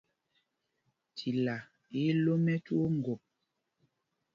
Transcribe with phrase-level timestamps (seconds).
[1.15, 1.57] Tilá
[1.99, 3.21] í í lō mɛ̄ twóó ŋgop.